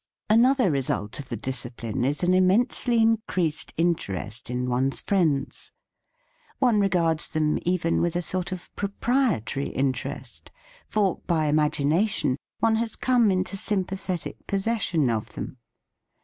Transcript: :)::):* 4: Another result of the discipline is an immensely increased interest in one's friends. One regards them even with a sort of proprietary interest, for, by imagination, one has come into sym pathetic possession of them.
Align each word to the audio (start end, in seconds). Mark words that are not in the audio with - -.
:)::):* 0.21 0.29
4: 0.31 0.37
Another 0.39 0.71
result 0.71 1.19
of 1.19 1.29
the 1.29 1.37
discipline 1.37 2.03
is 2.03 2.23
an 2.23 2.33
immensely 2.33 2.99
increased 2.99 3.71
interest 3.77 4.49
in 4.49 4.67
one's 4.67 4.99
friends. 4.99 5.71
One 6.57 6.79
regards 6.79 7.27
them 7.27 7.59
even 7.67 8.01
with 8.01 8.15
a 8.15 8.23
sort 8.23 8.51
of 8.51 8.75
proprietary 8.75 9.67
interest, 9.67 10.49
for, 10.87 11.19
by 11.27 11.45
imagination, 11.45 12.37
one 12.57 12.77
has 12.77 12.95
come 12.95 13.29
into 13.29 13.55
sym 13.55 13.83
pathetic 13.83 14.47
possession 14.47 15.07
of 15.11 15.33
them. 15.33 15.57